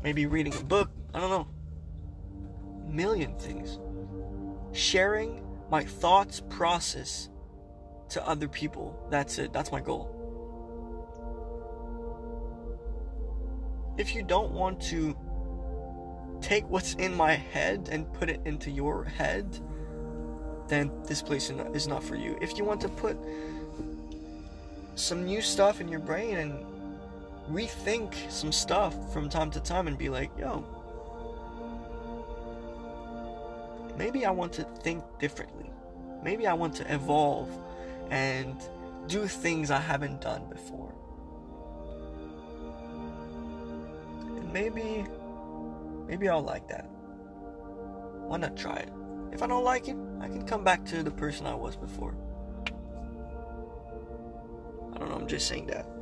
maybe 0.03 0.27
reading 0.27 0.55
a 0.55 0.65
book, 0.65 0.91
I 1.13 1.21
don't 1.21 1.31
know. 1.31 1.49
Million 2.87 3.37
things. 3.39 3.79
Sharing 4.73 5.45
my 5.71 5.85
thoughts 5.85 6.43
process 6.49 7.29
to 8.11 8.27
other 8.27 8.49
people. 8.49 9.07
That's 9.11 9.39
it. 9.39 9.53
That's 9.53 9.73
my 9.73 9.81
goal. 9.81 10.25
if 13.97 14.15
you 14.15 14.23
don't 14.23 14.53
want 14.53 14.81
to 14.81 15.17
take 16.41 16.69
what's 16.69 16.95
in 16.95 17.15
my 17.15 17.33
head 17.33 17.89
and 17.91 18.13
put 18.13 18.29
it 18.29 18.41
into 18.45 18.71
your 18.71 19.05
head, 19.05 19.59
then 20.69 20.91
this 21.07 21.23
place 21.23 21.51
is 21.73 21.87
not 21.87 22.03
for 22.03 22.17
you. 22.17 22.37
If 22.41 22.59
you 22.59 22.65
want 22.65 22.81
to 22.83 22.89
put 22.89 23.17
some 24.95 25.25
new 25.25 25.41
stuff 25.41 25.81
in 25.81 25.89
your 25.89 26.01
brain 26.01 26.37
and 26.37 26.65
rethink 27.51 28.15
some 28.31 28.53
stuff 28.53 29.13
from 29.13 29.29
time 29.29 29.51
to 29.53 29.61
time 29.61 29.87
and 29.87 29.99
be 29.99 30.09
like, 30.09 30.31
yo, 30.39 30.65
maybe 33.99 34.25
I 34.25 34.31
want 34.31 34.53
to 34.55 34.65
think 34.83 35.05
differently. 35.19 35.71
Maybe 36.23 36.47
I 36.47 36.55
want 36.55 36.75
to 36.77 36.95
evolve 36.95 37.51
and 38.11 38.57
do 39.07 39.27
things 39.27 39.71
I 39.71 39.81
haven't 39.81 40.21
done 40.21 40.49
before. 40.49 40.95
And 44.37 44.53
maybe 44.53 45.05
maybe 46.07 46.29
I'll 46.29 46.43
like 46.43 46.69
that. 46.69 46.89
Why 48.27 48.39
not 48.39 48.57
try 48.57 48.77
it? 48.77 48.91
If 49.33 49.43
I 49.43 49.47
don't 49.47 49.65
like 49.65 49.89
it, 49.89 49.97
I 50.21 50.29
can 50.29 50.47
come 50.47 50.65
back 50.65 50.85
to 50.87 51.03
the 51.03 51.11
person 51.11 51.47
I 51.47 51.55
was 51.55 51.77
before. 51.77 52.15
I 54.95 54.99
don't 54.99 55.09
know, 55.09 55.17
I'm 55.17 55.27
just 55.27 55.49
saying 55.49 55.67
that. 55.67 55.94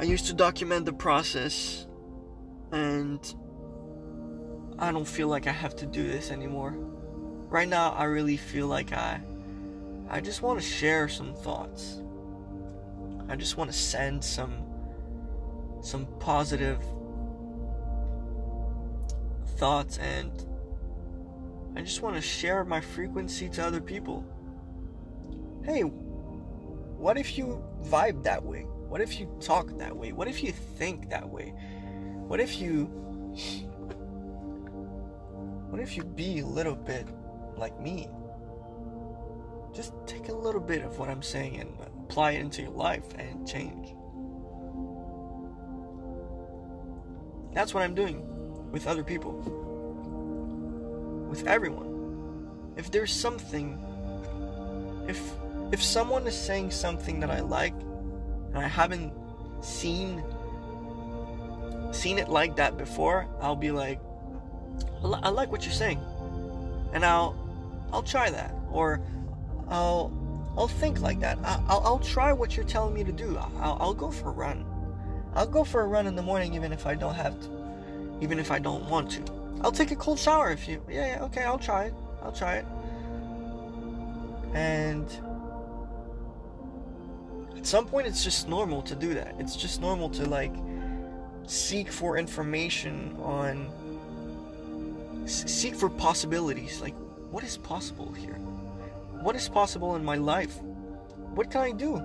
I 0.00 0.04
used 0.04 0.26
to 0.26 0.32
document 0.32 0.86
the 0.86 0.92
process, 0.92 1.84
and 2.70 3.18
I 4.78 4.92
don't 4.92 5.08
feel 5.08 5.26
like 5.26 5.48
I 5.48 5.52
have 5.52 5.74
to 5.76 5.86
do 5.86 6.06
this 6.06 6.30
anymore. 6.30 6.76
Right 7.48 7.66
now, 7.66 7.90
I 7.94 8.04
really 8.04 8.36
feel 8.36 8.68
like 8.68 8.92
I, 8.92 9.20
I 10.08 10.20
just 10.20 10.40
want 10.40 10.60
to 10.60 10.64
share 10.64 11.08
some 11.08 11.34
thoughts. 11.34 12.00
I 13.28 13.34
just 13.34 13.56
want 13.56 13.72
to 13.72 13.76
send 13.76 14.22
some, 14.22 14.62
some 15.82 16.06
positive 16.20 16.80
thoughts 19.56 19.98
and 19.98 20.30
I 21.74 21.82
just 21.82 22.02
want 22.02 22.14
to 22.14 22.22
share 22.22 22.64
my 22.64 22.80
frequency 22.80 23.48
to 23.50 23.66
other 23.66 23.80
people. 23.80 24.24
Hey, 25.64 25.82
what 25.82 27.18
if 27.18 27.36
you 27.36 27.62
vibe 27.82 28.22
that 28.22 28.44
way? 28.44 28.64
What 28.88 29.00
if 29.00 29.20
you 29.20 29.28
talk 29.40 29.76
that 29.78 29.94
way? 29.94 30.12
What 30.12 30.28
if 30.28 30.42
you 30.42 30.50
think 30.50 31.10
that 31.10 31.28
way? 31.28 31.52
What 32.26 32.40
if 32.40 32.60
you 32.60 32.86
What 35.70 35.80
if 35.80 35.96
you 35.96 36.04
be 36.04 36.40
a 36.40 36.46
little 36.46 36.74
bit 36.74 37.06
like 37.56 37.78
me? 37.80 38.08
Just 39.74 39.92
take 40.06 40.28
a 40.28 40.34
little 40.34 40.60
bit 40.60 40.82
of 40.82 40.98
what 40.98 41.10
I'm 41.10 41.22
saying 41.22 41.60
and 41.60 41.70
apply 42.04 42.32
it 42.32 42.40
into 42.40 42.62
your 42.62 42.70
life 42.70 43.04
and 43.18 43.46
change. 43.46 43.94
That's 47.52 47.74
what 47.74 47.82
I'm 47.82 47.94
doing 47.94 48.22
with 48.72 48.86
other 48.86 49.04
people, 49.04 49.32
with 51.28 51.46
everyone. 51.46 52.72
If 52.76 52.90
there's 52.90 53.12
something, 53.12 53.78
if 55.06 55.20
if 55.72 55.82
someone 55.82 56.26
is 56.26 56.34
saying 56.34 56.70
something 56.70 57.20
that 57.20 57.30
I 57.30 57.40
like, 57.40 57.74
and 58.48 58.58
I 58.58 58.68
haven't 58.68 59.12
seen 59.60 60.22
seen 61.90 62.18
it 62.18 62.28
like 62.28 62.56
that 62.56 62.76
before, 62.76 63.26
I'll 63.40 63.56
be 63.56 63.70
like, 63.70 63.98
I 65.02 65.30
like 65.30 65.50
what 65.50 65.64
you're 65.64 65.72
saying, 65.72 66.00
and 66.92 67.04
I'll 67.04 67.36
I'll 67.92 68.02
try 68.02 68.30
that, 68.30 68.54
or 68.70 69.00
I'll 69.68 70.12
I'll 70.56 70.68
think 70.68 71.00
like 71.00 71.20
that. 71.20 71.38
I'll 71.42 71.80
I'll 71.84 71.98
try 71.98 72.32
what 72.32 72.56
you're 72.56 72.66
telling 72.66 72.94
me 72.94 73.04
to 73.04 73.12
do. 73.12 73.36
I'll 73.36 73.78
I'll 73.80 73.94
go 73.94 74.10
for 74.10 74.28
a 74.28 74.32
run. 74.32 74.64
I'll 75.34 75.46
go 75.46 75.64
for 75.64 75.82
a 75.82 75.86
run 75.86 76.06
in 76.06 76.16
the 76.16 76.22
morning 76.22 76.54
even 76.54 76.72
if 76.72 76.86
I 76.86 76.94
don't 76.94 77.14
have 77.14 77.40
to 77.42 77.58
even 78.20 78.38
if 78.38 78.50
I 78.50 78.58
don't 78.58 78.88
want 78.88 79.10
to. 79.12 79.22
I'll 79.62 79.72
take 79.72 79.90
a 79.90 79.96
cold 79.96 80.18
shower 80.18 80.50
if 80.50 80.68
you. 80.68 80.82
Yeah, 80.88 81.06
yeah, 81.06 81.24
okay, 81.24 81.42
I'll 81.42 81.58
try 81.58 81.86
it. 81.86 81.94
I'll 82.22 82.32
try 82.32 82.56
it. 82.56 82.66
And 84.54 85.06
at 87.58 87.66
some 87.66 87.86
point, 87.86 88.06
it's 88.06 88.22
just 88.22 88.48
normal 88.48 88.82
to 88.82 88.94
do 88.94 89.14
that. 89.14 89.34
It's 89.40 89.56
just 89.56 89.80
normal 89.80 90.08
to 90.10 90.24
like 90.24 90.54
seek 91.46 91.90
for 91.90 92.16
information 92.16 93.16
on. 93.20 93.68
Seek 95.26 95.74
for 95.74 95.90
possibilities. 95.90 96.80
Like, 96.80 96.94
what 97.30 97.42
is 97.42 97.58
possible 97.58 98.12
here? 98.12 98.36
What 99.22 99.34
is 99.34 99.48
possible 99.48 99.96
in 99.96 100.04
my 100.04 100.14
life? 100.14 100.62
What 101.34 101.50
can 101.50 101.60
I 101.60 101.72
do? 101.72 101.96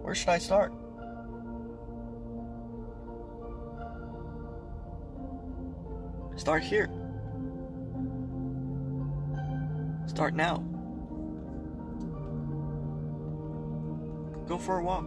Where 0.00 0.14
should 0.14 0.30
I 0.30 0.38
start? 0.38 0.72
Start 6.36 6.62
here. 6.62 6.88
Start 10.06 10.34
now. 10.34 10.71
Go 14.46 14.58
for 14.58 14.78
a 14.78 14.84
walk. 14.84 15.06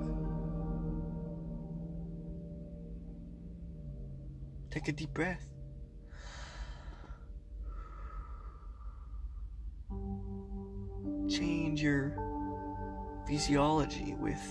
Take 4.71 4.87
a 4.87 4.91
deep 4.91 5.13
breath. 5.13 5.45
Change 11.29 11.81
your 11.81 12.17
physiology 13.27 14.15
with 14.19 14.41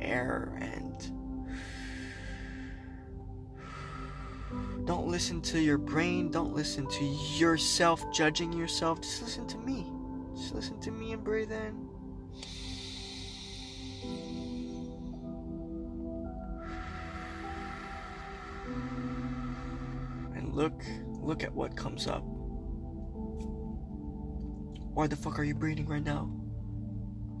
air 0.00 0.56
and 0.60 1.16
Don't 4.86 5.08
listen 5.08 5.40
to 5.42 5.60
your 5.60 5.78
brain. 5.78 6.30
Don't 6.30 6.54
listen 6.54 6.86
to 6.86 7.04
yourself 7.04 8.04
judging 8.12 8.52
yourself. 8.52 9.00
Just 9.00 9.22
listen 9.22 9.46
to 9.48 9.58
me. 9.58 9.90
Just 10.36 10.54
listen 10.54 10.78
to 10.80 10.92
me 10.92 11.12
and 11.12 11.24
breathe 11.24 11.50
in. 11.50 11.85
Look, 20.56 20.82
look 21.20 21.44
at 21.44 21.54
what 21.54 21.76
comes 21.76 22.06
up. 22.06 22.22
Why 24.94 25.06
the 25.06 25.16
fuck 25.16 25.38
are 25.38 25.44
you 25.44 25.54
breathing 25.54 25.86
right 25.86 26.02
now? 26.02 26.30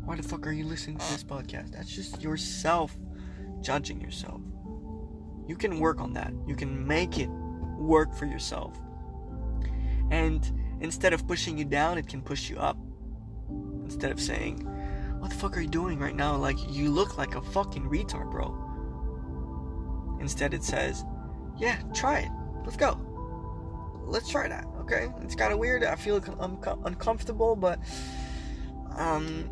Why 0.04 0.14
the 0.16 0.22
fuck 0.22 0.46
are 0.46 0.52
you 0.52 0.64
listening 0.64 0.98
to 0.98 1.12
this 1.12 1.24
podcast? 1.24 1.72
That's 1.72 1.90
just 1.90 2.22
yourself 2.22 2.96
judging 3.62 4.00
yourself. 4.00 4.40
You 5.48 5.56
can 5.56 5.80
work 5.80 6.00
on 6.00 6.12
that. 6.12 6.32
You 6.46 6.54
can 6.54 6.86
make 6.86 7.18
it 7.18 7.28
work 7.78 8.14
for 8.14 8.26
yourself. 8.26 8.76
And 10.10 10.52
instead 10.80 11.12
of 11.12 11.26
pushing 11.26 11.58
you 11.58 11.64
down, 11.64 11.98
it 11.98 12.06
can 12.06 12.20
push 12.20 12.50
you 12.50 12.58
up. 12.58 12.76
Instead 13.84 14.12
of 14.12 14.20
saying, 14.20 14.58
What 15.20 15.30
the 15.30 15.36
fuck 15.36 15.56
are 15.56 15.60
you 15.60 15.68
doing 15.68 15.98
right 15.98 16.14
now? 16.14 16.36
Like, 16.36 16.58
you 16.68 16.90
look 16.90 17.16
like 17.16 17.34
a 17.34 17.40
fucking 17.40 17.88
retard, 17.88 18.30
bro. 18.30 18.54
Instead, 20.20 20.52
it 20.54 20.62
says, 20.62 21.04
Yeah, 21.58 21.80
try 21.94 22.18
it. 22.20 22.30
Let's 22.66 22.76
go. 22.76 23.00
Let's 24.06 24.28
try 24.28 24.48
that, 24.48 24.66
okay? 24.80 25.08
It's 25.22 25.34
kind 25.34 25.52
of 25.52 25.58
weird. 25.58 25.84
I 25.84 25.94
feel 25.96 26.22
un- 26.40 26.58
uncomfortable, 26.84 27.56
but 27.56 27.78
um, 28.96 29.48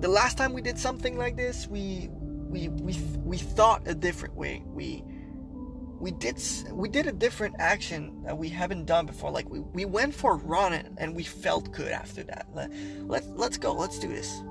the 0.00 0.08
last 0.08 0.36
time 0.36 0.52
we 0.52 0.60
did 0.60 0.78
something 0.78 1.16
like 1.16 1.36
this, 1.36 1.66
we 1.66 2.10
we 2.10 2.68
we 2.68 2.98
we 3.24 3.38
thought 3.38 3.86
a 3.86 3.94
different 3.94 4.34
way. 4.34 4.62
We 4.66 5.04
we 5.98 6.10
did 6.10 6.40
we 6.72 6.88
did 6.88 7.06
a 7.06 7.12
different 7.12 7.56
action 7.58 8.22
that 8.24 8.36
we 8.36 8.48
haven't 8.48 8.84
done 8.86 9.06
before. 9.06 9.30
Like 9.30 9.48
we, 9.48 9.60
we 9.60 9.84
went 9.84 10.14
for 10.14 10.34
a 10.34 10.36
run 10.36 10.96
and 10.98 11.14
we 11.14 11.24
felt 11.24 11.72
good 11.72 11.90
after 11.90 12.22
that. 12.24 12.46
Let, 12.54 12.70
let 13.06 13.26
let's 13.36 13.58
go. 13.58 13.72
Let's 13.72 13.98
do 13.98 14.08
this. 14.08 14.42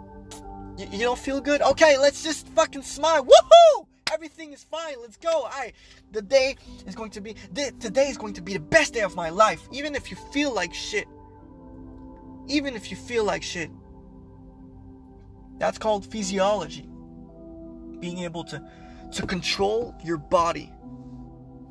You, 0.78 0.88
you 0.92 1.00
don't 1.00 1.20
feel 1.20 1.40
good? 1.40 1.62
Okay, 1.62 1.98
let's 1.98 2.24
just 2.24 2.48
fucking 2.50 2.82
smile. 2.82 3.24
Woohoo! 3.26 3.86
Everything 4.14 4.54
is 4.54 4.64
fine. 4.64 4.96
Let's 5.02 5.18
go. 5.18 5.46
I 5.46 5.74
the 6.12 6.22
day 6.22 6.56
is 6.86 6.94
going 6.94 7.10
to 7.12 7.22
be 7.22 7.36
today 7.54 8.10
is 8.10 8.18
going 8.18 8.34
to 8.36 8.42
be 8.42 8.54
the 8.54 8.60
best 8.60 8.94
day 8.94 9.02
of 9.02 9.16
my 9.16 9.30
life. 9.30 9.68
Even 9.72 9.96
if 9.96 10.12
you 10.12 10.18
feel 10.32 10.54
like 10.54 10.74
shit. 10.74 11.08
Even 12.48 12.76
if 12.76 12.92
you 12.92 12.98
feel 12.98 13.24
like 13.24 13.42
shit. 13.42 13.72
That's 15.58 15.80
called 15.80 16.06
physiology 16.06 16.88
being 18.00 18.20
able 18.20 18.44
to 18.44 18.64
to 19.14 19.26
control 19.26 19.96
your 20.04 20.18
body. 20.18 20.72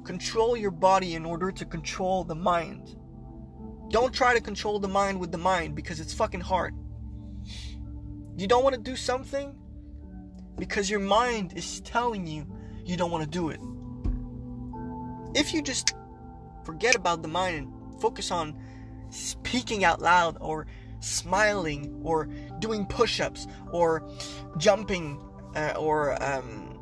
Control 0.04 0.56
your 0.56 0.72
body 0.72 1.14
in 1.14 1.24
order 1.24 1.52
to 1.52 1.64
control 1.64 2.24
the 2.24 2.34
mind. 2.34 2.96
Don't 3.90 4.12
try 4.12 4.34
to 4.34 4.40
control 4.40 4.80
the 4.80 4.88
mind 4.88 5.20
with 5.20 5.30
the 5.30 5.38
mind 5.38 5.76
because 5.76 6.00
it's 6.00 6.14
fucking 6.14 6.40
hard. 6.40 6.74
You 8.36 8.48
don't 8.48 8.64
want 8.64 8.74
to 8.74 8.80
do 8.80 8.96
something 8.96 9.54
because 10.58 10.90
your 10.90 11.00
mind 11.00 11.52
is 11.56 11.80
telling 11.80 12.26
you 12.26 12.46
you 12.84 12.96
don't 12.96 13.10
want 13.10 13.24
to 13.24 13.30
do 13.30 13.50
it. 13.50 13.60
If 15.34 15.54
you 15.54 15.62
just 15.62 15.94
forget 16.64 16.94
about 16.94 17.22
the 17.22 17.28
mind 17.28 17.56
and 17.56 18.00
focus 18.00 18.30
on 18.30 18.58
speaking 19.10 19.84
out 19.84 20.00
loud 20.00 20.36
or 20.40 20.66
smiling 21.00 22.00
or 22.04 22.28
doing 22.58 22.86
push 22.86 23.20
ups 23.20 23.46
or 23.72 24.08
jumping 24.58 25.20
uh, 25.54 25.74
or 25.78 26.22
um, 26.22 26.78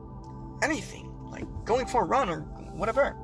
anything 0.62 1.12
like 1.30 1.44
going 1.64 1.86
for 1.86 2.02
a 2.02 2.06
run 2.06 2.28
or 2.28 2.40
whatever. 2.72 3.16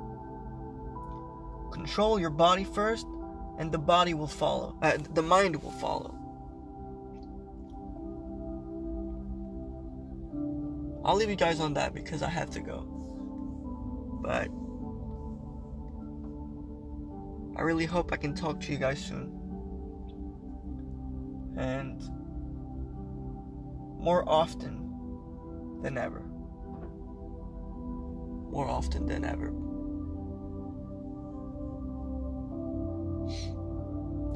Control 1.72 2.18
your 2.18 2.30
body 2.30 2.64
first, 2.64 3.06
and 3.58 3.70
the 3.70 3.78
body 3.78 4.14
will 4.14 4.26
follow. 4.26 4.76
Uh, 4.80 4.96
the 5.14 5.22
mind 5.22 5.62
will 5.62 5.72
follow. 5.72 6.14
I'll 11.06 11.14
leave 11.14 11.30
you 11.30 11.36
guys 11.36 11.60
on 11.60 11.74
that 11.74 11.94
because 11.94 12.20
I 12.20 12.28
have 12.28 12.50
to 12.50 12.60
go. 12.60 12.80
But 14.24 14.48
I 17.56 17.62
really 17.62 17.84
hope 17.84 18.12
I 18.12 18.16
can 18.16 18.34
talk 18.34 18.60
to 18.62 18.72
you 18.72 18.78
guys 18.78 18.98
soon. 18.98 19.30
And 21.56 22.02
more 24.02 24.28
often 24.28 25.80
than 25.80 25.96
ever. 25.96 26.22
More 28.50 28.66
often 28.68 29.06
than 29.06 29.24
ever. 29.24 29.52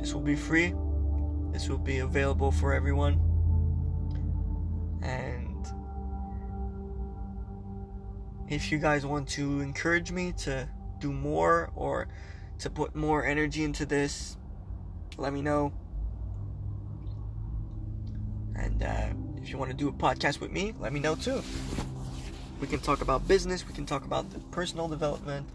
This 0.00 0.14
will 0.14 0.22
be 0.22 0.36
free. 0.36 0.72
This 1.50 1.68
will 1.68 1.78
be 1.78 1.98
available 1.98 2.52
for 2.52 2.72
everyone. 2.72 3.29
If 8.50 8.72
you 8.72 8.78
guys 8.78 9.06
want 9.06 9.28
to 9.28 9.60
encourage 9.60 10.10
me 10.10 10.32
to 10.32 10.68
do 10.98 11.12
more 11.12 11.70
or 11.76 12.08
to 12.58 12.68
put 12.68 12.94
more 12.96 13.24
energy 13.24 13.62
into 13.62 13.86
this, 13.86 14.36
let 15.16 15.32
me 15.32 15.40
know. 15.40 15.72
And 18.56 18.82
uh, 18.82 19.06
if 19.40 19.50
you 19.50 19.56
want 19.56 19.70
to 19.70 19.76
do 19.76 19.88
a 19.88 19.92
podcast 19.92 20.40
with 20.40 20.50
me, 20.50 20.74
let 20.80 20.92
me 20.92 20.98
know 20.98 21.14
too. 21.14 21.42
We 22.60 22.66
can 22.66 22.80
talk 22.80 23.00
about 23.00 23.26
business, 23.26 23.66
we 23.66 23.72
can 23.72 23.86
talk 23.86 24.04
about 24.04 24.26
personal 24.50 24.88
development, 24.88 25.48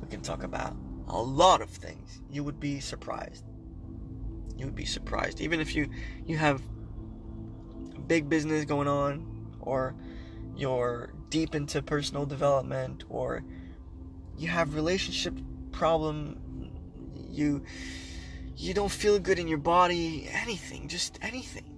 we 0.00 0.08
can 0.08 0.20
talk 0.20 0.44
about 0.44 0.76
a 1.08 1.20
lot 1.20 1.62
of 1.62 1.70
things. 1.70 2.20
You 2.30 2.44
would 2.44 2.60
be 2.60 2.78
surprised. 2.78 3.44
You 4.56 4.66
would 4.66 4.76
be 4.76 4.84
surprised. 4.84 5.40
Even 5.40 5.60
if 5.60 5.74
you 5.74 5.88
you 6.26 6.36
have 6.36 6.62
a 7.96 8.00
big 8.00 8.28
business 8.28 8.66
going 8.66 8.86
on 8.86 9.56
or 9.60 9.96
you're 10.54 11.13
deep 11.30 11.54
into 11.54 11.82
personal 11.82 12.26
development 12.26 13.04
or 13.08 13.44
you 14.36 14.48
have 14.48 14.74
relationship 14.74 15.34
problem 15.72 16.70
you 17.30 17.64
you 18.56 18.72
don't 18.72 18.90
feel 18.90 19.18
good 19.18 19.38
in 19.38 19.48
your 19.48 19.58
body 19.58 20.28
anything 20.30 20.88
just 20.88 21.18
anything. 21.22 21.70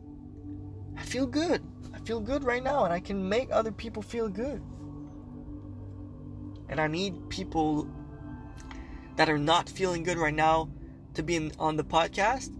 I 0.96 1.02
feel 1.02 1.26
good. 1.26 1.62
I 1.94 1.98
feel 2.00 2.20
good 2.20 2.44
right 2.44 2.62
now 2.62 2.84
and 2.84 2.92
i 2.92 3.00
can 3.00 3.28
make 3.28 3.50
other 3.50 3.72
people 3.72 4.02
feel 4.02 4.28
good. 4.28 4.62
And 6.68 6.80
i 6.80 6.86
need 6.86 7.28
people 7.28 7.88
that 9.16 9.30
are 9.30 9.38
not 9.38 9.68
feeling 9.68 10.02
good 10.02 10.18
right 10.18 10.34
now 10.34 10.68
to 11.14 11.22
be 11.22 11.36
in, 11.36 11.52
on 11.58 11.76
the 11.76 11.84
podcast. 11.84 12.50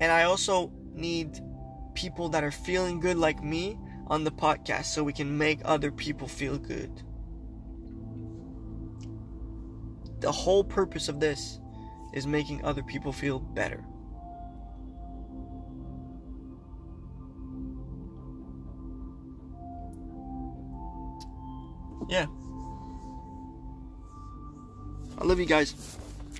And 0.00 0.10
i 0.10 0.22
also 0.24 0.72
need 0.94 1.38
people 1.94 2.30
that 2.30 2.42
are 2.42 2.50
feeling 2.50 3.00
good 3.00 3.16
like 3.16 3.42
me 3.42 3.78
on 4.12 4.24
the 4.24 4.30
podcast 4.30 4.84
so 4.84 5.02
we 5.02 5.12
can 5.12 5.38
make 5.38 5.58
other 5.64 5.90
people 5.90 6.28
feel 6.28 6.58
good. 6.58 7.02
The 10.20 10.30
whole 10.30 10.62
purpose 10.62 11.08
of 11.08 11.18
this 11.18 11.58
is 12.12 12.26
making 12.26 12.62
other 12.62 12.82
people 12.82 13.10
feel 13.10 13.38
better. 13.38 13.82
Yeah. 22.10 22.26
I 25.16 25.24
love 25.24 25.38
you 25.38 25.46
guys. 25.46 25.74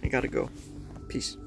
I 0.03 0.09
gotta 0.09 0.29
go. 0.29 0.51
Peace. 1.09 1.39